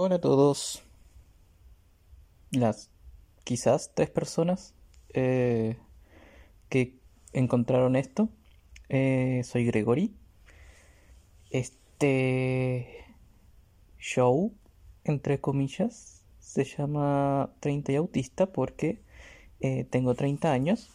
Hola 0.00 0.14
a 0.14 0.20
todos. 0.20 0.84
Las 2.52 2.88
quizás 3.42 3.90
tres 3.96 4.08
personas 4.08 4.72
eh, 5.12 5.76
que 6.68 6.94
encontraron 7.32 7.96
esto. 7.96 8.28
Eh, 8.90 9.42
soy 9.42 9.64
Gregory. 9.64 10.14
Este 11.50 13.06
show, 13.98 14.54
entre 15.02 15.40
comillas, 15.40 16.22
se 16.38 16.62
llama 16.62 17.50
30 17.58 17.90
y 17.90 17.96
autista 17.96 18.52
porque 18.52 19.02
eh, 19.58 19.82
tengo 19.82 20.14
30 20.14 20.52
años 20.52 20.92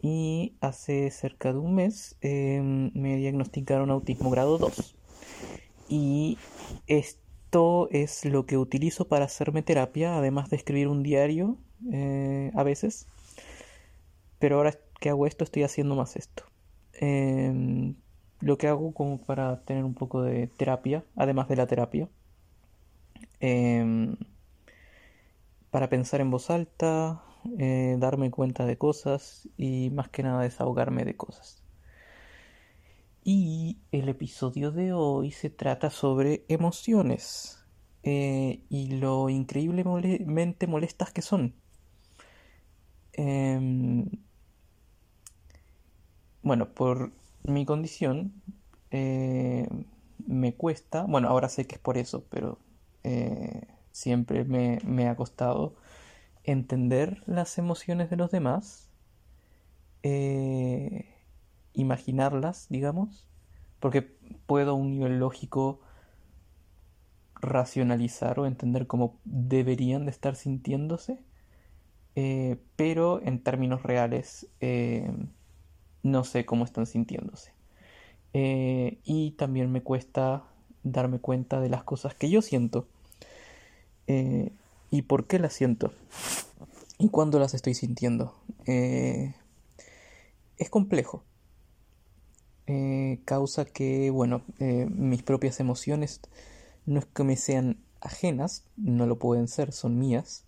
y 0.00 0.54
hace 0.62 1.10
cerca 1.10 1.52
de 1.52 1.58
un 1.58 1.74
mes 1.74 2.16
em, 2.22 2.90
me 2.94 3.18
diagnosticaron 3.18 3.90
autismo 3.90 4.30
grado 4.30 4.56
2. 4.56 4.96
Y 5.90 6.38
este 6.86 7.23
esto 7.54 7.88
es 7.92 8.24
lo 8.24 8.46
que 8.46 8.58
utilizo 8.58 9.06
para 9.06 9.26
hacerme 9.26 9.62
terapia, 9.62 10.16
además 10.16 10.50
de 10.50 10.56
escribir 10.56 10.88
un 10.88 11.04
diario 11.04 11.56
eh, 11.92 12.50
a 12.52 12.64
veces. 12.64 13.06
Pero 14.40 14.56
ahora 14.56 14.74
que 14.98 15.10
hago 15.10 15.24
esto, 15.24 15.44
estoy 15.44 15.62
haciendo 15.62 15.94
más 15.94 16.16
esto. 16.16 16.42
Em, 16.94 17.94
lo 18.40 18.58
que 18.58 18.66
hago 18.66 18.92
como 18.92 19.18
para 19.18 19.60
tener 19.60 19.84
un 19.84 19.94
poco 19.94 20.22
de 20.22 20.48
terapia, 20.48 21.04
además 21.14 21.48
de 21.48 21.54
la 21.56 21.68
terapia. 21.68 22.08
Em, 23.38 24.16
para 25.70 25.88
pensar 25.88 26.20
en 26.20 26.32
voz 26.32 26.50
alta, 26.50 27.22
eh, 27.58 27.96
darme 28.00 28.32
cuenta 28.32 28.66
de 28.66 28.76
cosas 28.78 29.48
y 29.56 29.90
más 29.90 30.08
que 30.08 30.24
nada 30.24 30.42
desahogarme 30.42 31.04
de 31.04 31.16
cosas. 31.16 31.63
Y 33.26 33.78
el 33.90 34.10
episodio 34.10 34.70
de 34.70 34.92
hoy 34.92 35.30
se 35.30 35.48
trata 35.48 35.88
sobre 35.88 36.44
emociones 36.48 37.64
eh, 38.02 38.62
y 38.68 38.98
lo 38.98 39.30
increíblemente 39.30 40.66
molestas 40.66 41.10
que 41.10 41.22
son. 41.22 41.54
Em, 43.14 44.10
bueno, 46.42 46.68
por 46.74 47.12
mi 47.44 47.64
condición 47.64 48.42
eh, 48.90 49.66
me 50.26 50.54
cuesta, 50.54 51.04
bueno, 51.04 51.28
ahora 51.30 51.48
sé 51.48 51.66
que 51.66 51.76
es 51.76 51.80
por 51.80 51.96
eso, 51.96 52.26
pero 52.28 52.58
eh, 53.04 53.62
siempre 53.90 54.44
me, 54.44 54.80
me, 54.84 55.08
ha 55.08 55.16
costado 55.16 55.76
entender 56.42 57.22
las 57.26 57.56
emociones 57.56 58.10
de 58.10 58.16
los 58.16 58.30
demás 58.30 58.90
imaginarlas, 61.74 62.66
digamos, 62.70 63.26
porque 63.80 64.02
puedo 64.46 64.70
a 64.70 64.74
un 64.74 64.92
nivel 64.92 65.18
lógico 65.18 65.80
racionalizar 67.34 68.40
o 68.40 68.46
entender 68.46 68.86
cómo 68.86 69.18
deberían 69.24 70.06
de 70.06 70.10
estar 70.10 70.36
sintiéndose, 70.36 71.18
eh, 72.16 72.56
pero 72.76 73.20
en 73.22 73.40
términos 73.42 73.82
reales 73.82 74.46
eh, 74.60 75.10
no 76.02 76.24
sé 76.24 76.46
cómo 76.46 76.64
están 76.64 76.86
sintiéndose. 76.86 77.52
Eh, 78.32 78.98
y 79.04 79.32
también 79.32 79.70
me 79.70 79.82
cuesta 79.82 80.44
darme 80.82 81.18
cuenta 81.18 81.60
de 81.60 81.68
las 81.68 81.84
cosas 81.84 82.14
que 82.14 82.30
yo 82.30 82.42
siento 82.42 82.86
y 84.06 85.02
por 85.02 85.26
qué 85.26 85.38
las 85.38 85.54
siento 85.54 85.92
y 86.98 87.08
cuándo 87.08 87.38
las 87.38 87.54
estoy 87.54 87.72
sintiendo. 87.74 88.34
es 88.66 89.34
complejo 90.70 91.24
eh, 92.66 93.20
causa 93.24 93.64
que, 93.64 94.10
bueno, 94.10 94.42
eh, 94.58 94.86
mis 94.90 95.22
propias 95.22 95.60
emociones 95.60 96.20
no 96.86 96.98
es 96.98 97.06
que 97.06 97.24
me 97.24 97.36
sean 97.36 97.78
ajenas, 98.00 98.64
no 98.76 99.06
lo 99.06 99.18
pueden 99.18 99.48
ser, 99.48 99.72
son 99.72 99.98
mías, 99.98 100.44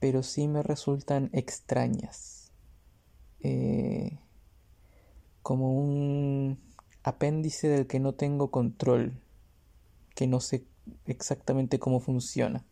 pero 0.00 0.22
sí 0.22 0.48
me 0.48 0.62
resultan 0.62 1.30
extrañas. 1.32 2.52
Eh, 3.40 4.18
como 5.42 5.78
un 5.78 6.58
apéndice 7.02 7.68
del 7.68 7.86
que 7.86 8.00
no 8.00 8.14
tengo 8.14 8.50
control, 8.50 9.20
que 10.14 10.26
no 10.26 10.40
sé 10.40 10.64
exactamente 11.06 11.78
cómo 11.78 12.00
funciona. 12.00 12.64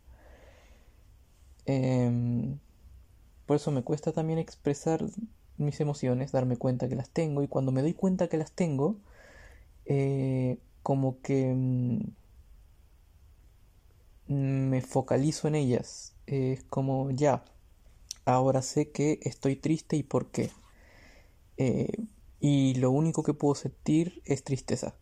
Em, 1.65 2.59
por 3.45 3.55
eso 3.57 3.71
me 3.71 3.83
cuesta 3.83 4.11
también 4.11 4.39
expresar 4.39 5.05
mis 5.57 5.79
emociones, 5.79 6.31
darme 6.31 6.57
cuenta 6.57 6.89
que 6.89 6.95
las 6.95 7.09
tengo 7.09 7.43
y 7.43 7.47
cuando 7.47 7.71
me 7.71 7.81
doy 7.81 7.93
cuenta 7.93 8.27
que 8.27 8.37
las 8.37 8.51
tengo, 8.51 8.97
eh, 9.85 10.57
como 10.83 11.21
que 11.21 11.53
mm, 11.53 11.99
me 14.27 14.81
focalizo 14.81 15.47
en 15.47 15.55
ellas. 15.55 16.15
Es 16.27 16.63
como 16.63 17.11
ya, 17.11 17.45
ahora 18.25 18.61
sé 18.61 18.91
que 18.91 19.19
estoy 19.23 19.55
triste 19.55 19.95
y 19.95 20.03
por 20.03 20.31
qué. 20.31 20.51
Eh, 21.57 21.89
y 22.39 22.75
lo 22.75 22.91
único 22.91 23.23
que 23.23 23.33
puedo 23.33 23.55
sentir 23.55 24.21
es 24.25 24.43
tristeza. 24.43 24.95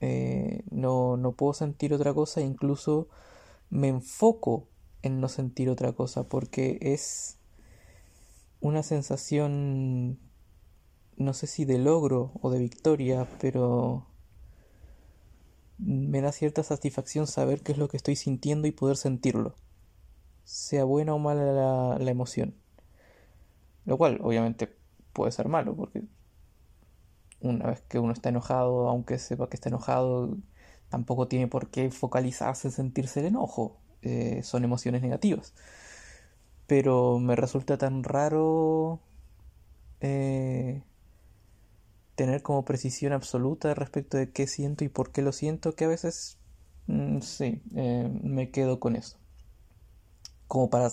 Eh, 0.00 0.62
no, 0.70 1.16
no 1.16 1.32
puedo 1.32 1.54
sentir 1.54 1.94
otra 1.94 2.12
cosa, 2.14 2.40
incluso 2.40 3.08
me 3.70 3.88
enfoco 3.88 4.68
en 5.02 5.20
no 5.20 5.28
sentir 5.28 5.70
otra 5.70 5.92
cosa 5.92 6.28
porque 6.28 6.78
es 6.80 7.38
una 8.60 8.82
sensación, 8.82 10.18
no 11.16 11.32
sé 11.32 11.46
si 11.46 11.64
de 11.64 11.78
logro 11.78 12.32
o 12.40 12.50
de 12.50 12.58
victoria, 12.58 13.28
pero 13.40 14.06
me 15.78 16.20
da 16.20 16.32
cierta 16.32 16.62
satisfacción 16.62 17.26
saber 17.26 17.62
qué 17.62 17.72
es 17.72 17.78
lo 17.78 17.88
que 17.88 17.96
estoy 17.96 18.16
sintiendo 18.16 18.66
y 18.66 18.72
poder 18.72 18.96
sentirlo, 18.96 19.54
sea 20.44 20.84
buena 20.84 21.14
o 21.14 21.18
mala 21.18 21.98
la, 21.98 22.10
emoción. 22.10 22.54
Lo 23.84 23.98
cual 23.98 24.18
obviamente 24.22 24.74
puede 25.12 25.32
ser 25.32 25.48
malo, 25.48 25.76
porque 25.76 26.02
una 27.40 27.66
vez 27.66 27.82
que 27.82 27.98
uno 27.98 28.12
está 28.12 28.30
enojado, 28.30 28.88
aunque 28.88 29.18
sepa 29.18 29.48
que 29.48 29.56
está 29.56 29.68
enojado, 29.68 30.38
tampoco 30.88 31.28
tiene 31.28 31.46
por 31.46 31.70
qué 31.70 31.90
focalizarse 31.90 32.68
en 32.68 32.72
sentirse 32.72 33.20
el 33.20 33.26
enojo. 33.26 33.80
Eh, 34.02 34.42
son 34.42 34.64
emociones 34.64 35.02
negativas 35.02 35.54
pero 36.66 37.18
me 37.18 37.36
resulta 37.36 37.78
tan 37.78 38.02
raro 38.04 39.00
eh, 40.00 40.82
tener 42.16 42.42
como 42.42 42.64
precisión 42.64 43.12
absoluta 43.12 43.74
respecto 43.74 44.16
de 44.16 44.30
qué 44.30 44.46
siento 44.46 44.84
y 44.84 44.88
por 44.88 45.12
qué 45.12 45.22
lo 45.22 45.32
siento 45.32 45.74
que 45.74 45.84
a 45.84 45.88
veces 45.88 46.38
mm, 46.86 47.20
sí, 47.20 47.62
eh, 47.76 48.10
me 48.22 48.50
quedo 48.50 48.80
con 48.80 48.96
eso. 48.96 49.18
Como 50.48 50.70
para 50.70 50.90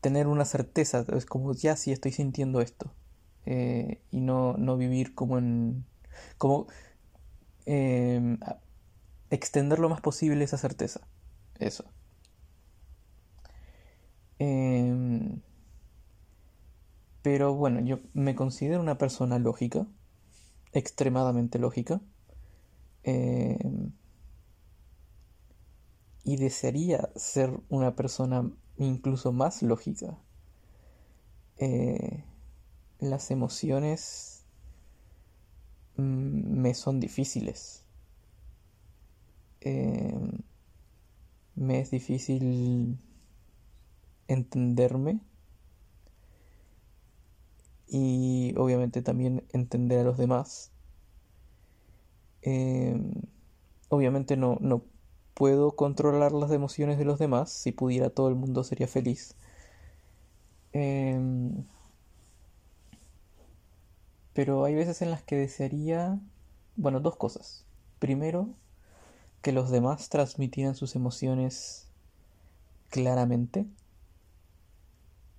tener 0.00 0.26
una 0.26 0.44
certeza, 0.44 1.04
es 1.16 1.26
como 1.26 1.54
ya 1.54 1.76
sí 1.76 1.92
estoy 1.92 2.12
sintiendo 2.12 2.60
esto. 2.60 2.92
Eh, 3.46 4.00
y 4.10 4.20
no, 4.20 4.54
no 4.58 4.76
vivir 4.76 5.14
como 5.14 5.38
en... 5.38 5.84
como 6.38 6.66
em, 7.66 8.38
extender 9.30 9.78
lo 9.78 9.88
más 9.88 10.00
posible 10.00 10.44
esa 10.44 10.58
certeza. 10.58 11.00
Eso. 11.58 11.84
Em, 14.44 15.40
pero 17.22 17.54
bueno, 17.54 17.80
yo 17.80 18.00
me 18.12 18.34
considero 18.34 18.80
una 18.80 18.98
persona 18.98 19.38
lógica, 19.38 19.86
extremadamente 20.72 21.60
lógica. 21.60 22.00
Em, 23.04 23.92
y 26.24 26.36
desearía 26.36 27.10
ser 27.14 27.60
una 27.68 27.94
persona 27.94 28.50
incluso 28.78 29.32
más 29.32 29.62
lógica. 29.62 30.18
Eh, 31.58 32.24
las 32.98 33.30
emociones 33.30 34.44
mm, 35.96 36.60
me 36.62 36.74
son 36.74 36.98
difíciles. 36.98 37.84
Em, 39.60 40.42
me 41.54 41.80
es 41.80 41.92
difícil 41.92 42.98
entenderme 44.32 45.20
y 47.86 48.54
obviamente 48.56 49.02
también 49.02 49.44
entender 49.52 50.00
a 50.00 50.04
los 50.04 50.16
demás. 50.16 50.70
Em, 52.42 53.12
obviamente 53.90 54.36
no, 54.36 54.56
no 54.60 54.84
puedo 55.34 55.72
controlar 55.76 56.32
las 56.32 56.50
emociones 56.52 56.98
de 56.98 57.04
los 57.04 57.18
demás. 57.18 57.52
Si 57.52 57.72
pudiera 57.72 58.10
todo 58.10 58.28
el 58.28 58.34
mundo 58.34 58.64
sería 58.64 58.88
feliz. 58.88 59.34
Em, 60.72 61.64
pero 64.32 64.64
hay 64.64 64.74
veces 64.74 65.02
en 65.02 65.10
las 65.10 65.22
que 65.22 65.36
desearía, 65.36 66.18
bueno, 66.76 67.00
dos 67.00 67.16
cosas. 67.16 67.66
Primero, 67.98 68.48
que 69.42 69.52
los 69.52 69.70
demás 69.70 70.08
transmitieran 70.08 70.74
sus 70.74 70.96
emociones 70.96 71.88
claramente 72.88 73.66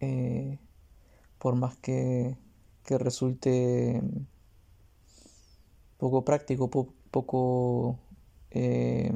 eh, 0.03 0.59
por 1.39 1.55
más 1.55 1.75
que, 1.77 2.37
que 2.85 2.97
resulte 2.97 4.01
poco 5.97 6.25
práctico, 6.25 6.69
poco... 6.69 7.99
Eh, 8.51 9.11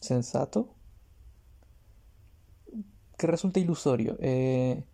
sensato 0.00 0.74
que 3.16 3.26
resulta 3.26 3.60
ilusorio. 3.60 4.16
Eh, 4.20 4.84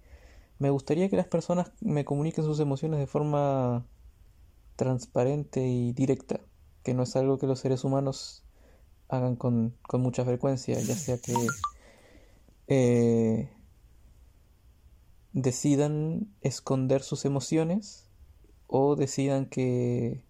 me 0.59 0.71
gustaría 0.71 1.09
que 1.09 1.17
las 1.17 1.26
personas 1.26 1.71
me 1.81 2.05
comuniquen 2.05 2.44
sus 2.44 2.59
emociones 2.59 2.99
de 2.99 3.06
forma 3.06 3.87
transparente 4.76 5.67
y 5.67 5.93
directa, 5.93 6.41
que 6.82 6.94
no 6.94 7.03
es 7.03 7.15
algo 7.17 7.38
que 7.38 7.47
los 7.47 7.61
seres 7.61 7.85
humanos 7.85 8.44
hagan 9.09 9.37
con, 9.37 9.76
mucha 9.93 10.25
frecuencia, 10.25 10.81
ya 10.81 10.94
sea 10.94 11.19
que 11.19 11.35
eh, 12.69 13.50
decidan 15.32 16.28
esconder 16.40 17.02
sus 17.02 17.25
emociones 17.25 18.08
o 18.66 18.96
decidan 18.96 19.46
que 19.46 20.22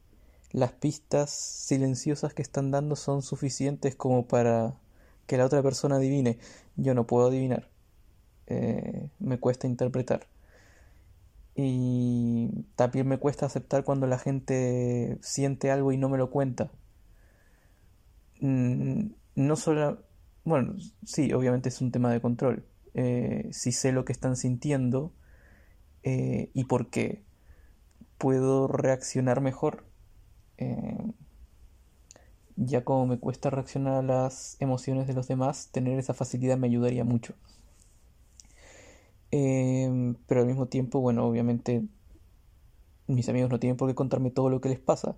las 0.50 0.72
pistas 0.72 1.30
silenciosas 1.30 2.34
que 2.34 2.42
están 2.42 2.70
dando 2.70 2.96
son 2.96 3.22
suficientes 3.22 3.96
como 3.96 4.26
para 4.26 4.78
que 5.26 5.36
la 5.36 5.46
otra 5.46 5.62
persona 5.62 5.96
adivine. 5.96 6.38
Yo 6.76 6.94
no 6.94 7.06
puedo 7.06 7.28
adivinar. 7.28 7.68
Eh, 8.46 9.08
me 9.18 9.38
cuesta 9.38 9.66
interpretar. 9.66 10.26
Y 11.56 12.50
también 12.76 13.08
me 13.08 13.18
cuesta 13.18 13.46
aceptar 13.46 13.84
cuando 13.84 14.06
la 14.06 14.18
gente 14.18 15.18
siente 15.22 15.70
algo 15.70 15.92
y 15.92 15.98
no 15.98 16.08
me 16.08 16.18
lo 16.18 16.30
cuenta. 16.30 16.70
Mm, 18.40 19.10
no 19.36 19.56
solo... 19.56 20.03
Bueno, 20.44 20.74
sí, 21.04 21.32
obviamente 21.32 21.68
es 21.68 21.80
un 21.80 21.90
tema 21.90 22.12
de 22.12 22.20
control. 22.20 22.64
Eh, 22.94 23.48
si 23.52 23.72
sé 23.72 23.92
lo 23.92 24.04
que 24.04 24.12
están 24.12 24.36
sintiendo 24.36 25.12
eh, 26.02 26.50
y 26.54 26.64
por 26.64 26.90
qué, 26.90 27.24
puedo 28.18 28.68
reaccionar 28.68 29.40
mejor. 29.40 29.84
ya 32.56 32.84
como 32.84 33.06
me 33.06 33.18
cuesta 33.18 33.50
reaccionar 33.50 33.94
a 33.94 34.02
las 34.02 34.56
emociones 34.60 35.06
de 35.06 35.14
los 35.14 35.28
demás, 35.28 35.70
tener 35.72 35.98
esa 35.98 36.14
facilidad 36.14 36.56
me 36.56 36.68
ayudaría 36.68 37.04
mucho. 37.04 37.34
Pero 39.30 40.40
al 40.40 40.46
mismo 40.46 40.66
tiempo, 40.66 41.00
bueno, 41.00 41.26
obviamente 41.26 41.82
mis 43.06 43.28
amigos 43.28 43.50
no 43.50 43.58
tienen 43.58 43.76
por 43.76 43.88
qué 43.88 43.94
contarme 43.94 44.30
todo 44.30 44.50
lo 44.50 44.60
que 44.60 44.68
les 44.68 44.80
pasa. 44.80 45.16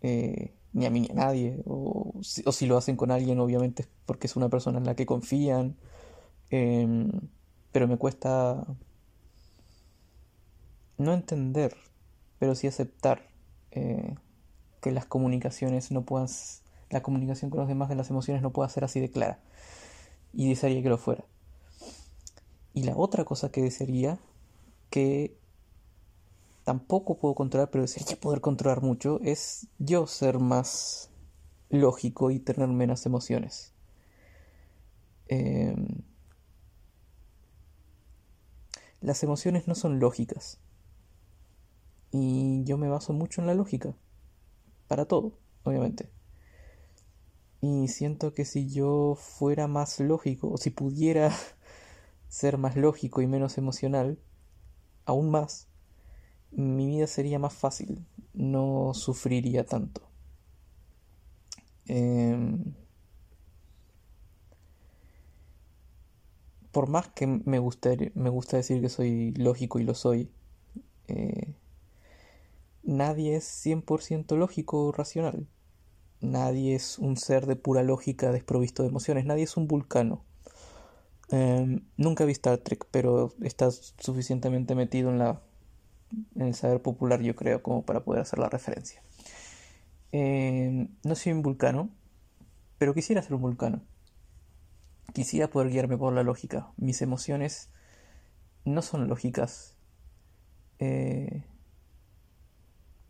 Eh, 0.00 0.54
ni 0.72 0.86
a 0.86 0.90
mí 0.90 1.00
ni 1.00 1.10
a 1.10 1.14
nadie. 1.14 1.62
O 1.66 2.14
si, 2.22 2.66
lo 2.66 2.76
hacen 2.76 2.96
con 2.96 3.10
alguien, 3.10 3.40
obviamente 3.40 3.82
es 3.82 3.88
porque 4.06 4.26
es 4.26 4.36
una 4.36 4.48
persona 4.48 4.78
en 4.78 4.84
la 4.84 4.94
que 4.94 5.06
confían. 5.06 5.76
Em, 6.50 7.10
pero 7.72 7.88
me 7.88 7.98
cuesta 7.98 8.66
no 10.96 11.12
entender, 11.12 11.76
pero 12.38 12.54
sí 12.54 12.66
aceptar 12.66 13.28
eh, 13.70 14.14
que 14.80 14.90
las 14.92 15.06
comunicaciones 15.06 15.90
no 15.90 16.02
puedan. 16.02 16.28
La 16.90 17.02
comunicación 17.02 17.50
con 17.50 17.60
los 17.60 17.68
demás 17.68 17.88
de 17.90 17.96
las 17.96 18.10
emociones 18.10 18.42
no 18.42 18.52
pueda 18.52 18.68
ser 18.68 18.84
así 18.84 19.00
de 19.00 19.10
clara. 19.10 19.40
Y 20.32 20.48
desearía 20.48 20.82
que 20.82 20.88
lo 20.88 20.98
fuera. 20.98 21.24
Y 22.72 22.84
la 22.84 22.96
otra 22.96 23.24
cosa 23.24 23.50
que 23.50 23.62
desearía, 23.62 24.18
que 24.90 25.36
tampoco 26.68 27.16
puedo 27.16 27.34
controlar, 27.34 27.70
pero 27.70 27.80
desearía 27.80 28.20
poder 28.20 28.42
controlar 28.42 28.82
mucho, 28.82 29.20
es 29.22 29.68
yo 29.78 30.06
ser 30.06 30.38
más 30.38 31.08
lógico 31.70 32.30
y 32.30 32.40
tener 32.40 32.68
menos 32.68 33.06
emociones. 33.06 33.72
Em, 35.28 35.86
las 39.00 39.22
emociones 39.22 39.66
no 39.66 39.74
son 39.74 39.98
lógicas. 39.98 40.60
Y 42.10 42.64
yo 42.64 42.76
me 42.76 42.90
baso 42.90 43.14
mucho 43.14 43.40
en 43.40 43.46
la 43.46 43.54
lógica. 43.54 43.94
Para 44.88 45.06
todo, 45.06 45.38
obviamente. 45.62 46.10
Y 47.62 47.88
siento 47.88 48.34
que 48.34 48.44
si 48.44 48.68
yo 48.68 49.16
fuera 49.18 49.68
más 49.68 50.00
lógico, 50.00 50.50
o 50.50 50.58
si 50.58 50.68
pudiera 50.68 51.34
ser 52.28 52.58
más 52.58 52.76
lógico 52.76 53.22
y 53.22 53.26
menos 53.26 53.56
emocional, 53.56 54.18
aún 55.06 55.30
más, 55.30 55.67
mi 56.52 56.86
vida 56.86 57.06
sería 57.06 57.38
más 57.38 57.54
fácil, 57.54 58.04
no 58.34 58.92
sufriría 58.94 59.64
tanto. 59.64 60.02
Em, 61.86 62.74
por 66.72 66.88
más 66.88 67.08
que 67.08 67.26
me, 67.26 67.40
me 67.44 67.58
gusta 67.58 68.56
decir 68.56 68.80
que 68.80 68.88
soy 68.88 69.32
lógico 69.32 69.78
y 69.78 69.84
lo 69.84 69.94
soy, 69.94 70.30
eh, 71.08 71.54
nadie 72.82 73.36
es 73.36 73.44
100% 73.44 74.36
lógico 74.36 74.86
o 74.86 74.92
racional. 74.92 75.46
Nadie 76.20 76.74
es 76.74 76.98
un 76.98 77.16
ser 77.16 77.46
de 77.46 77.56
pura 77.56 77.82
lógica 77.82 78.32
desprovisto 78.32 78.82
de 78.82 78.88
emociones. 78.88 79.24
Nadie 79.24 79.44
es 79.44 79.56
un 79.56 79.68
vulcano. 79.68 80.24
Em, 81.30 81.84
nunca 81.96 82.24
he 82.24 82.26
visto 82.26 82.50
Star 82.50 82.64
Trek, 82.64 82.86
pero 82.90 83.34
estás 83.42 83.94
suficientemente 83.98 84.74
metido 84.74 85.10
en 85.10 85.18
la 85.18 85.42
en 86.36 86.42
el 86.48 86.54
saber 86.54 86.82
popular, 86.82 87.20
yo 87.20 87.34
creo, 87.34 87.62
como 87.62 87.82
para 87.82 88.00
poder 88.00 88.22
hacer 88.22 88.38
la 88.38 88.48
referencia. 88.48 89.02
Em, 90.12 90.88
no 91.04 91.14
soy 91.14 91.32
un 91.32 91.42
vulcano, 91.42 91.90
pero 92.78 92.94
quisiera 92.94 93.22
ser 93.22 93.34
un 93.34 93.42
vulcano. 93.42 93.82
Quisiera 95.12 95.48
poder 95.48 95.70
guiarme 95.70 95.96
por 95.96 96.12
la 96.12 96.22
lógica. 96.22 96.70
Mis 96.76 97.02
emociones 97.02 97.70
no 98.64 98.82
son 98.82 99.08
lógicas. 99.08 99.76
Eh, 100.78 101.44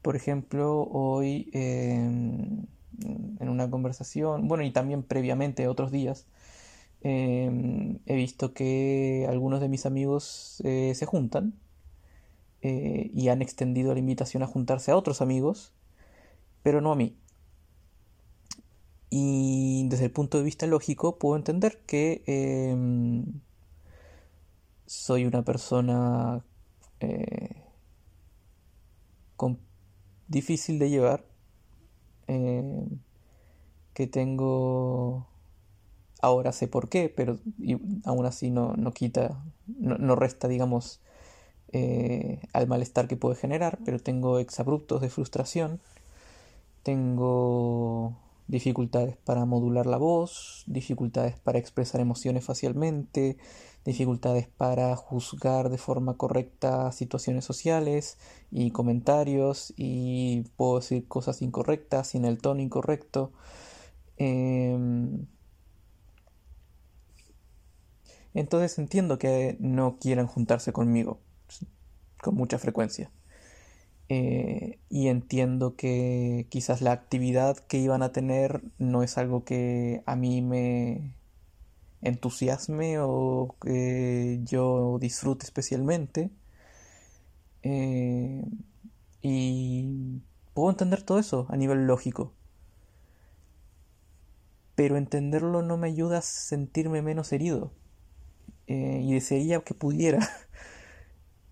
por 0.03 0.17
ejemplo, 0.17 0.83
hoy 0.85 1.51
em, 1.53 2.67
en 3.41 3.49
una 3.49 3.71
conversación, 3.71 4.49
bueno, 4.49 4.65
y 4.65 4.73
también 4.73 5.03
previamente 5.03 5.69
otros 5.69 5.91
días, 5.91 6.27
Em, 7.01 8.01
he 8.07 8.17
visto 8.17 8.53
que 8.53 9.27
algunos 9.29 9.61
de 9.61 9.69
mis 9.69 9.87
amigos 9.87 10.61
eh, 10.65 10.93
se 10.97 11.07
juntan 11.07 11.55
eh, 12.63 13.11
y 13.15 13.29
han 13.29 13.43
extendido 13.43 13.93
la 13.93 14.01
invitación 14.01 14.43
a 14.43 14.47
juntarse 14.47 14.91
a 14.91 14.97
otros 14.97 15.21
amigos, 15.23 15.73
pero 16.63 16.81
no 16.81 16.93
a 16.93 16.97
mí. 16.97 17.17
Y 19.11 19.89
desde 19.89 20.07
el 20.07 20.11
punto 20.13 20.39
de 20.39 20.45
vista 20.45 20.67
lógico 20.67 21.19
puedo 21.19 21.37
entender 21.37 21.81
que 21.87 22.23
em, 22.27 23.25
soy 24.87 25.25
una 25.25 25.43
persona 25.45 26.45
eh, 27.01 27.65
difícil 30.29 30.79
de 30.79 30.91
llevar, 30.91 31.25
em, 32.27 33.01
que 33.95 34.07
tengo 34.07 35.27
Ahora 36.21 36.53
sé 36.53 36.67
por 36.67 36.89
qué, 36.89 37.09
pero 37.09 37.39
aún 38.05 38.27
así 38.27 38.51
no, 38.51 38.75
quita, 38.93 39.41
no, 39.67 40.17
resta, 40.17 40.49
digamos, 40.49 41.01
eh, 41.73 42.41
al 42.53 42.67
malestar 42.67 43.09
que 43.09 43.17
puede 43.17 43.37
generar, 43.37 43.79
pero 43.85 43.99
tengo 43.99 44.39
exabruptos 44.39 45.01
de 45.01 45.11
frustración, 45.11 45.81
tengo 46.83 48.17
dificultades 48.49 49.17
para 49.19 49.45
modular 49.45 49.87
la 49.87 49.99
voz, 49.99 50.65
dificultades 50.67 51.39
para 51.39 51.59
expresar 51.59 52.01
emociones 52.01 52.45
facialmente, 52.45 53.37
dificultades 53.85 54.49
para 54.49 54.97
juzgar 54.97 55.69
de 55.69 55.79
forma 55.79 56.17
correcta 56.17 56.91
situaciones 56.93 57.45
sociales 57.45 58.19
y 58.51 58.71
comentarios 58.71 59.75
y 59.77 60.45
puedo 60.57 60.77
decir 60.81 61.07
cosas 61.09 61.43
incorrectas 61.43 62.09
sin 62.09 62.25
el 62.25 62.39
tono 62.39 62.63
incorrecto. 62.63 63.33
Em, 64.17 65.27
entonces 68.35 68.79
entiendo 68.79 69.19
que 69.19 69.57
no 69.61 69.99
quieran 69.99 70.27
juntarse 70.27 70.73
conmigo 70.73 71.21
con 72.23 72.35
mucha 72.37 72.59
frecuencia. 72.59 73.11
Eh, 74.11 74.79
y 74.89 75.09
entiendo 75.09 75.77
que 75.77 76.47
quizás 76.49 76.81
la 76.81 76.93
actividad 76.93 77.59
que 77.59 77.79
iban 77.79 78.03
a 78.03 78.13
tener 78.13 78.63
no 78.79 79.03
es 79.03 79.19
algo 79.19 79.45
que 79.45 80.03
a 80.07 80.17
mí 80.17 80.41
me 80.43 81.15
entusiasme 82.03 82.99
o 83.01 83.57
que 83.61 84.41
yo 84.45 84.99
disfrute 85.01 85.45
especialmente. 85.45 86.31
Eh, 87.63 88.43
y 89.23 90.23
puedo 90.55 90.71
entender 90.71 91.03
todo 91.03 91.19
eso 91.19 91.47
a 91.51 91.57
nivel 91.57 91.87
lógico. 91.87 92.33
Pero 94.75 94.97
entenderlo 94.97 95.63
no 95.63 95.77
me 95.77 95.89
ayuda 95.89 96.19
a 96.19 96.23
sentirme 96.23 97.03
menos 97.03 97.33
herido. 97.33 97.73
Eh, 98.67 99.01
y 99.05 99.15
desearía 99.15 99.61
que 99.61 99.75
pudiera. 99.75 100.21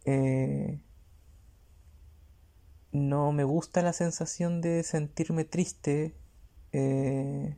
Eh, 0.06 0.80
no 2.92 3.32
me 3.32 3.44
gusta 3.44 3.82
la 3.82 3.92
sensación 3.92 4.60
de 4.60 4.82
sentirme 4.82 5.44
triste 5.44 6.14
eh, 6.72 7.56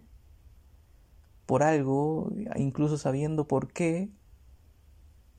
por 1.47 1.63
algo, 1.63 2.31
incluso 2.57 2.99
sabiendo 2.99 3.47
por 3.47 3.73
qué, 3.73 4.11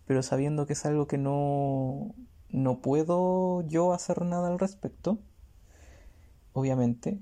pero 0.05 0.23
sabiendo 0.23 0.65
que 0.65 0.73
es 0.73 0.85
algo 0.85 1.07
que 1.07 1.17
no, 1.17 2.15
no 2.49 2.81
puedo 2.81 3.61
yo 3.67 3.93
hacer 3.93 4.23
nada 4.23 4.47
al 4.49 4.59
respecto, 4.59 5.19
obviamente. 6.53 7.19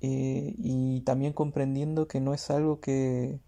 y 0.00 1.00
también 1.02 1.32
comprendiendo 1.32 2.06
que 2.08 2.20
no 2.20 2.34
es 2.34 2.50
algo 2.50 2.80
que, 2.80 3.40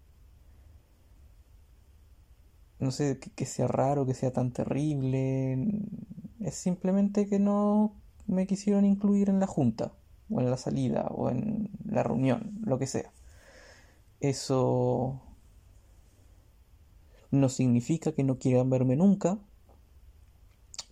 no 2.79 2.91
sé, 2.91 3.19
que, 3.19 3.45
sea 3.45 3.67
raro, 3.67 4.05
que 4.05 4.13
sea 4.13 4.31
tan 4.31 4.51
terrible. 4.51 5.67
Es 6.39 6.55
simplemente 6.55 7.27
que 7.27 7.39
no 7.39 7.93
me 8.27 8.47
quisieron 8.47 8.85
incluir 8.85 9.29
en 9.29 9.39
la 9.39 9.47
junta, 9.47 9.93
o 10.29 10.39
en 10.39 10.49
la 10.49 10.57
salida, 10.57 11.07
o 11.11 11.29
en 11.29 11.69
la 11.85 12.03
reunión, 12.03 12.59
lo 12.63 12.79
que 12.79 12.87
sea. 12.87 13.11
Eso 14.21 15.21
no 17.31 17.49
significa 17.49 18.11
que 18.13 18.23
no 18.23 18.37
quieran 18.39 18.69
verme 18.69 18.95
nunca. 18.95 19.39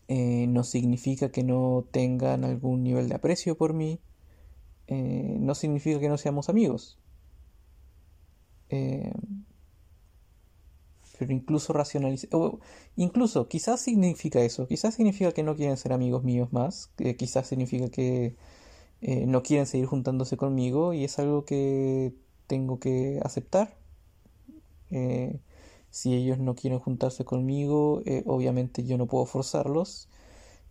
Eh, 0.10 0.48
no 0.48 0.63
significa 0.63 1.29
que 1.32 1.44
no 1.44 1.86
tengan 1.91 2.44
algún 2.46 2.84
nivel 2.84 3.10
de 3.10 3.15
aprecio 3.15 3.58
por 3.58 3.74
mí. 3.74 4.00
Eh, 4.88 5.38
no 5.39 5.56
significa 5.56 6.00
que 6.00 6.10
no 6.10 6.17
seamos 6.17 6.50
amigos. 6.50 6.98
Eh, 8.70 9.13
pero 11.18 11.34
incluso 11.34 11.74
racionalizar, 11.74 12.30
incluso 12.96 13.48
quizás 13.48 13.82
significa 13.82 14.42
eso, 14.42 14.68
quizás 14.68 14.96
significa 14.96 15.32
que 15.32 15.44
no 15.44 15.56
quieren 15.56 15.78
ser 15.78 15.94
amigos 15.94 16.24
míos 16.24 16.50
más, 16.54 16.92
quizás 17.18 17.48
significa 17.48 17.90
que 17.90 18.36
eh, 19.02 19.26
no 19.28 19.44
quieren 19.44 19.66
seguir 19.68 19.86
juntándose 19.88 20.38
conmigo 20.38 20.94
y 20.94 21.04
es 21.04 21.20
algo 21.20 21.46
que 21.46 22.14
tengo 22.48 22.80
que 22.80 23.20
aceptar. 23.24 23.78
Eh, 24.92 25.40
si 25.90 26.14
ellos 26.16 26.40
no 26.40 26.56
quieren 26.56 26.80
juntarse 26.80 27.26
conmigo, 27.26 28.02
eh, 28.06 28.24
obviamente 28.26 28.84
yo 28.84 28.98
no 28.98 29.08
puedo 29.08 29.26
forzarlos 29.26 30.10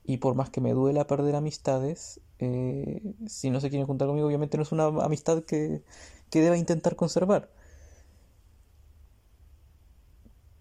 y 0.05 0.19
por 0.19 0.35
más 0.35 0.51
que 0.51 0.61
me 0.61 0.73
duela 0.73 1.07
perder 1.07 1.37
amistades, 1.37 2.21
si 2.39 3.51
no 3.51 3.61
se 3.61 3.71
quieren 3.71 3.87
juntar 3.87 4.09
conmigo, 4.09 4.27
obviamente 4.27 4.57
no 4.59 4.63
es 4.63 4.73
una 4.73 4.87
amistad 4.87 5.45
que, 5.45 5.83
que 6.31 6.41
deba 6.41 6.57
intentar 6.57 6.97
conservar. 6.97 7.51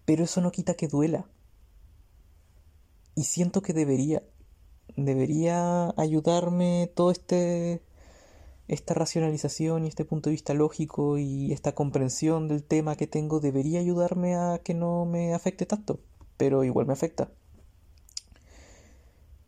Pero 0.06 0.24
eso 0.24 0.40
no 0.40 0.52
quita 0.52 0.74
que 0.74 0.88
duela. 0.88 1.26
Y 3.14 3.24
siento 3.24 3.60
que 3.60 3.74
debería. 3.74 4.22
Debería 4.96 5.92
ayudarme 5.98 6.90
todo 6.94 7.10
este. 7.10 7.82
esta 8.68 8.94
racionalización 8.94 9.84
y 9.84 9.88
este 9.88 10.04
punto 10.04 10.30
de 10.30 10.34
vista 10.34 10.54
lógico 10.54 11.18
y 11.18 11.52
esta 11.52 11.74
comprensión 11.74 12.48
del 12.48 12.64
tema 12.64 12.96
que 12.96 13.06
tengo 13.06 13.40
debería 13.40 13.80
ayudarme 13.80 14.36
a 14.36 14.60
que 14.64 14.74
no 14.74 15.04
me 15.04 15.34
afecte 15.34 15.66
tanto. 15.66 16.00
Pero 16.38 16.64
igual 16.64 16.86
me 16.86 16.92
afecta. 16.94 17.30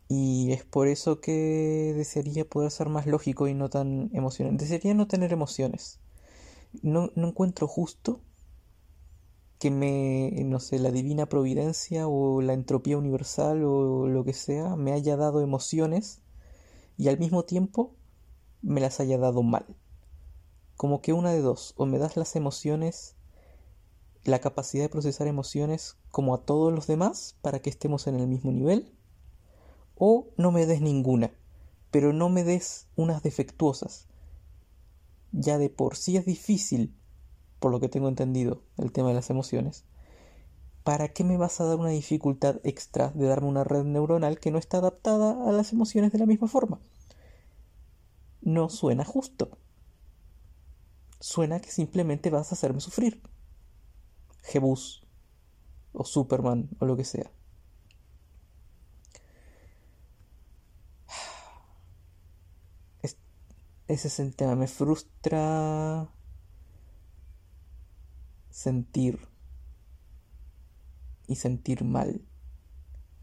Y 0.09 0.51
es 0.51 0.63
por 0.65 0.87
eso 0.87 1.21
que 1.21 1.93
desearía 1.95 2.43
poder 2.43 2.71
ser 2.71 2.89
más 2.89 3.05
lógico 3.05 3.47
y 3.47 3.53
no 3.53 3.69
tan 3.69 4.09
emocional. 4.13 4.57
Desearía 4.57 4.93
no 4.93 5.07
tener 5.07 5.31
emociones. 5.31 5.99
No, 6.81 7.11
no 7.15 7.29
encuentro 7.29 7.67
justo 7.67 8.19
que 9.59 9.71
me, 9.71 10.31
no 10.45 10.59
sé, 10.61 10.79
la 10.79 10.89
divina 10.89 11.27
providencia 11.27 12.07
o 12.07 12.41
la 12.41 12.53
entropía 12.53 12.97
universal 12.97 13.63
o 13.65 14.07
lo 14.07 14.23
que 14.23 14.33
sea 14.33 14.77
me 14.77 14.93
haya 14.93 15.17
dado 15.17 15.41
emociones 15.41 16.21
y 16.97 17.09
al 17.09 17.19
mismo 17.19 17.43
tiempo 17.43 17.93
me 18.61 18.79
las 18.79 19.01
haya 19.01 19.17
dado 19.17 19.43
mal. 19.43 19.65
Como 20.77 21.01
que 21.01 21.11
una 21.11 21.31
de 21.31 21.41
dos, 21.41 21.73
o 21.75 21.85
me 21.85 21.97
das 21.97 22.15
las 22.15 22.37
emociones, 22.37 23.15
la 24.23 24.39
capacidad 24.39 24.85
de 24.85 24.89
procesar 24.89 25.27
emociones 25.27 25.97
como 26.09 26.33
a 26.33 26.45
todos 26.45 26.73
los 26.73 26.87
demás 26.87 27.35
para 27.41 27.59
que 27.59 27.69
estemos 27.69 28.07
en 28.07 28.15
el 28.15 28.27
mismo 28.27 28.51
nivel, 28.51 28.93
o 29.95 30.29
no 30.37 30.51
me 30.51 30.65
des 30.65 30.79
ninguna, 30.79 31.33
pero 31.91 32.13
no 32.13 32.29
me 32.29 32.45
des 32.45 32.87
unas 32.95 33.23
defectuosas. 33.23 34.07
Ya 35.33 35.57
de 35.57 35.69
por 35.69 35.97
sí 35.97 36.15
es 36.15 36.25
difícil 36.25 36.95
por 37.59 37.71
lo 37.71 37.79
que 37.79 37.89
tengo 37.89 38.07
entendido, 38.07 38.61
el 38.77 38.91
tema 38.91 39.09
de 39.09 39.15
las 39.15 39.29
emociones, 39.29 39.85
¿para 40.83 41.09
qué 41.09 41.23
me 41.23 41.37
vas 41.37 41.59
a 41.61 41.65
dar 41.65 41.77
una 41.77 41.89
dificultad 41.89 42.59
extra 42.63 43.09
de 43.09 43.27
darme 43.27 43.47
una 43.47 43.63
red 43.63 43.83
neuronal 43.83 44.39
que 44.39 44.51
no 44.51 44.57
está 44.57 44.77
adaptada 44.77 45.47
a 45.47 45.51
las 45.51 45.73
emociones 45.73 46.11
de 46.11 46.19
la 46.19 46.25
misma 46.25 46.47
forma? 46.47 46.79
No 48.41 48.69
suena 48.69 49.03
justo. 49.05 49.57
Suena 51.19 51.59
que 51.59 51.69
simplemente 51.69 52.29
vas 52.29 52.51
a 52.51 52.55
hacerme 52.55 52.79
sufrir. 52.79 53.21
Jebus 54.43 55.05
o 55.91 56.05
Superman 56.05 56.69
o 56.79 56.85
lo 56.85 56.95
que 56.95 57.03
sea. 57.03 57.29
ese 63.87 64.07
es 64.07 64.19
el 64.19 64.35
tema. 64.35 64.55
Me 64.55 64.67
frustra 64.67 66.09
sentir 68.49 69.19
y 71.27 71.35
sentir 71.35 71.83
mal 71.83 72.21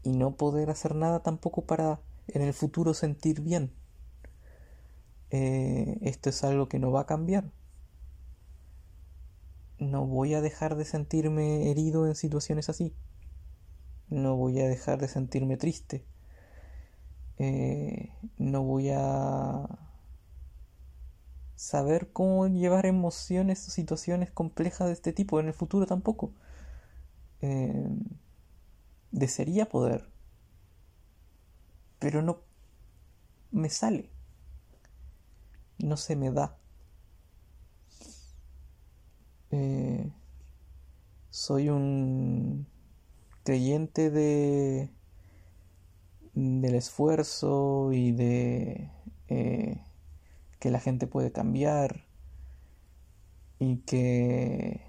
y 0.03 0.11
no 0.11 0.35
poder 0.35 0.69
hacer 0.69 0.95
nada 0.95 1.21
tampoco 1.21 1.65
para 1.65 1.99
en 2.27 2.41
el 2.41 2.53
futuro 2.53 2.93
sentir 2.93 3.41
bien. 3.41 3.71
Eh, 5.29 5.97
esto 6.01 6.29
es 6.29 6.43
algo 6.43 6.69
que 6.69 6.79
no 6.79 6.91
va 6.91 7.01
a 7.01 7.05
cambiar. 7.05 7.51
No 9.79 10.05
voy 10.05 10.33
a 10.33 10.41
dejar 10.41 10.75
de 10.75 10.85
sentirme 10.85 11.69
herido 11.69 12.07
en 12.07 12.15
situaciones 12.15 12.69
así. 12.69 12.93
No 14.09 14.35
voy 14.35 14.59
a 14.61 14.67
dejar 14.67 14.99
de 14.99 15.07
sentirme 15.07 15.57
triste. 15.57 16.05
Eh, 17.37 18.11
no 18.37 18.63
voy 18.63 18.89
a 18.89 19.86
saber 21.57 22.09
cómo 22.13 22.47
llevar 22.47 22.85
emociones 22.85 23.67
o 23.67 23.71
situaciones 23.71 24.31
complejas 24.31 24.87
de 24.87 24.93
este 24.93 25.13
tipo 25.13 25.41
en 25.41 25.47
el 25.47 25.53
futuro 25.53 25.85
tampoco. 25.87 26.33
Eh, 27.41 27.87
desearía 29.11 29.67
poder, 29.67 30.07
pero 31.99 32.21
no 32.21 32.41
me 33.51 33.69
sale, 33.69 34.09
no 35.79 35.97
se 35.97 36.15
me 36.15 36.31
da. 36.31 36.55
Eh, 39.51 40.09
soy 41.29 41.69
un 41.69 42.67
creyente 43.43 44.09
de 44.11 44.91
del 46.33 46.75
esfuerzo 46.75 47.91
y 47.93 48.11
de 48.11 48.89
eh, 49.27 49.81
que 50.59 50.71
la 50.71 50.79
gente 50.79 51.07
puede 51.07 51.31
cambiar 51.31 52.05
y 53.59 53.77
que 53.77 54.81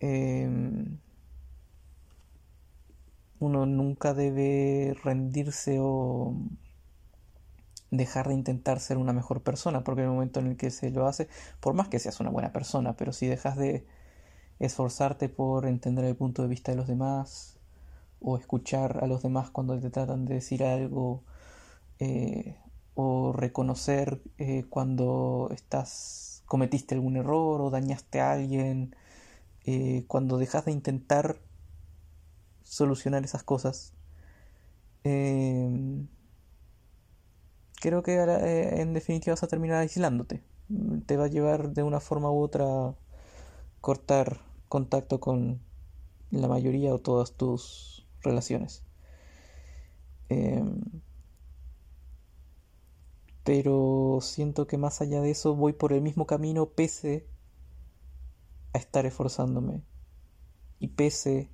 em, 0.00 0.98
uno 3.40 3.66
nunca 3.66 4.14
debe 4.14 4.96
rendirse 5.02 5.78
o 5.80 6.34
dejar 7.90 8.28
de 8.28 8.34
intentar 8.34 8.80
ser 8.80 8.96
una 8.98 9.12
mejor 9.12 9.42
persona, 9.42 9.84
porque 9.84 10.02
en 10.02 10.08
el 10.08 10.14
momento 10.14 10.40
en 10.40 10.48
el 10.48 10.56
que 10.56 10.70
se 10.70 10.90
lo 10.90 11.06
hace, 11.06 11.28
por 11.60 11.74
más 11.74 11.88
que 11.88 11.98
seas 11.98 12.20
una 12.20 12.30
buena 12.30 12.52
persona, 12.52 12.96
pero 12.96 13.12
si 13.12 13.26
dejas 13.26 13.56
de 13.56 13.86
esforzarte 14.58 15.28
por 15.28 15.66
entender 15.66 16.04
el 16.04 16.16
punto 16.16 16.42
de 16.42 16.48
vista 16.48 16.72
de 16.72 16.76
los 16.76 16.86
demás 16.88 17.58
o 18.20 18.36
escuchar 18.38 19.00
a 19.02 19.06
los 19.06 19.22
demás 19.22 19.50
cuando 19.50 19.78
te 19.78 19.90
tratan 19.90 20.24
de 20.24 20.34
decir 20.34 20.64
algo, 20.64 21.22
eh, 21.98 22.56
o 22.94 23.32
reconocer 23.32 24.22
eh, 24.38 24.64
cuando 24.70 25.50
estás 25.52 26.42
cometiste 26.46 26.94
algún 26.94 27.16
error 27.16 27.60
o 27.60 27.70
dañaste 27.70 28.20
a 28.20 28.32
alguien, 28.32 28.94
eh, 29.64 30.04
cuando 30.08 30.38
dejas 30.38 30.66
de 30.66 30.72
intentar 30.72 31.38
solucionar 32.62 33.24
esas 33.24 33.42
cosas. 33.42 33.92
Em, 35.04 36.06
creo 37.80 38.02
que 38.02 38.14
eh, 38.16 38.80
en 38.80 38.92
definitiva 38.94 39.32
vas 39.34 39.42
a 39.42 39.48
terminar 39.48 39.78
aislándote. 39.78 40.42
Te 41.06 41.16
va 41.16 41.24
a 41.24 41.28
llevar 41.28 41.70
de 41.70 41.82
una 41.82 42.00
forma 42.00 42.30
u 42.30 42.40
otra 42.40 42.94
cortar 43.80 44.40
contacto 44.68 45.20
con 45.20 45.60
la 46.30 46.48
mayoría 46.48 46.94
o 46.94 46.98
todas 46.98 47.32
tus 47.32 48.06
relaciones. 48.22 48.82
Em, 50.28 50.80
pero 53.44 54.18
siento 54.22 54.66
que 54.66 54.78
más 54.78 55.00
allá 55.02 55.20
de 55.20 55.30
eso 55.30 55.54
voy 55.54 55.74
por 55.74 55.92
el 55.92 56.00
mismo 56.00 56.26
camino 56.26 56.70
pese 56.70 57.26
a 58.72 58.78
estar 58.78 59.04
esforzándome 59.06 59.82
y 60.80 60.88
pese 60.88 61.50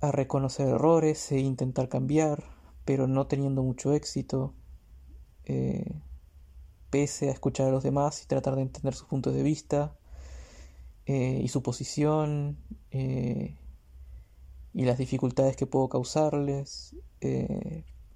a 0.00 0.10
reconocer 0.10 0.66
errores 0.68 1.30
e 1.30 1.38
intentar 1.38 1.88
cambiar, 1.88 2.42
pero 2.84 3.06
no 3.06 3.26
teniendo 3.28 3.62
mucho 3.62 3.92
éxito, 3.92 4.54
eh, 5.44 5.94
pese 6.90 7.28
a 7.28 7.32
escuchar 7.32 7.68
a 7.68 7.70
los 7.70 7.84
demás 7.84 8.22
y 8.22 8.26
tratar 8.26 8.56
de 8.56 8.62
entender 8.62 8.94
sus 8.94 9.06
puntos 9.06 9.34
de 9.34 9.42
vista 9.42 9.94
eh, 11.06 11.40
y 11.42 11.48
su 11.48 11.62
posición 11.62 12.58
eh, 12.90 13.56
y 14.74 14.84
las 14.84 14.98
dificultades 14.98 15.54
que 15.54 15.66
puedo 15.66 15.88
causarles, 15.88 16.96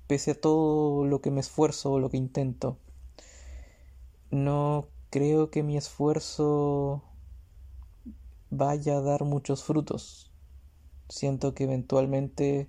pese 0.07 0.33
a 0.33 0.41
todo 0.41 1.05
lo 1.05 1.21
que 1.21 1.31
me 1.31 1.41
esfuerzo 1.41 1.93
o 1.93 1.99
lo 1.99 2.11
que 2.11 2.17
intento, 2.17 2.79
no 4.31 4.89
creo 5.11 5.51
que 5.51 5.63
mi 5.63 5.77
esfuerzo 5.77 7.03
vaya 8.51 8.99
a 8.99 9.03
dar 9.03 9.25
muchos 9.25 9.65
frutos. 9.65 10.31
Siento 11.09 11.55
que 11.55 11.65
eventualmente, 11.65 12.69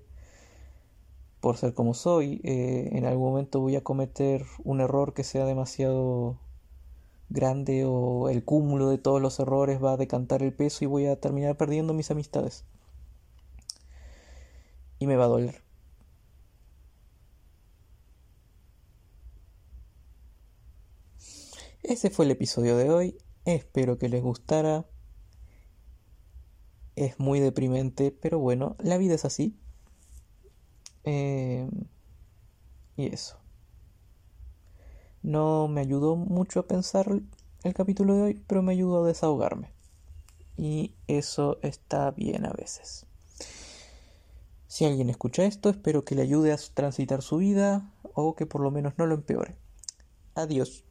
por 1.40 1.58
ser 1.58 1.74
como 1.74 1.94
soy, 1.94 2.42
eh, 2.44 2.90
en 2.94 3.06
algún 3.06 3.32
momento 3.32 3.60
voy 3.60 3.76
a 3.76 3.84
cometer 3.84 4.46
un 4.64 4.82
error 4.82 5.14
que 5.14 5.24
sea 5.24 5.46
demasiado 5.46 6.38
grande 7.30 7.84
o 7.86 8.30
el 8.30 8.44
cúmulo 8.44 8.90
de 8.90 8.98
todos 8.98 9.22
los 9.22 9.40
errores 9.40 9.84
va 9.84 9.94
a 9.94 9.98
decantar 9.98 10.44
el 10.44 10.54
peso 10.54 10.86
y 10.86 10.88
voy 10.88 11.08
a 11.08 11.20
terminar 11.20 11.58
perdiendo 11.58 11.94
mis 11.94 12.12
amistades. 12.12 12.64
Y 15.00 15.08
me 15.08 15.16
va 15.16 15.26
a 15.26 15.28
doler. 15.28 15.67
Ese 21.88 22.10
fue 22.10 22.26
el 22.26 22.32
episodio 22.32 22.76
de 22.76 22.90
hoy. 22.90 23.18
Espero 23.46 23.98
que 23.98 24.10
les 24.10 24.22
gustara. 24.22 24.86
Es 26.98 27.18
muy 27.18 27.40
deprimente, 27.40 28.12
pero 28.12 28.40
bueno, 28.40 28.76
la 28.80 28.98
vida 28.98 29.16
es 29.16 29.24
así. 29.24 29.58
Eh, 31.06 31.70
y 32.98 33.06
eso. 33.06 33.40
No 35.24 35.70
me 35.70 35.80
ayudó 35.80 36.18
mucho 36.18 36.60
a 36.60 36.68
pensar 36.68 37.08
el 37.64 37.74
capítulo 37.74 38.16
de 38.16 38.22
hoy, 38.22 38.44
pero 38.48 38.62
me 38.62 38.74
ayudó 38.74 39.06
a 39.06 39.08
desahogarme. 39.08 39.72
Y 40.58 40.94
eso 41.08 41.58
está 41.62 42.12
bien 42.12 42.46
a 42.46 42.52
veces. 42.52 43.06
Si 44.68 44.84
alguien 44.84 45.10
escucha 45.10 45.46
esto, 45.46 45.70
espero 45.70 46.04
que 46.04 46.16
le 46.16 46.24
ayude 46.24 46.52
a 46.52 46.58
transitar 46.74 47.22
su 47.22 47.38
vida 47.38 47.94
o 48.14 48.36
que 48.36 48.46
por 48.46 48.60
lo 48.60 48.72
menos 48.72 48.96
no 48.98 49.06
lo 49.06 49.16
empeore. 49.16 49.56
Adiós. 50.36 50.84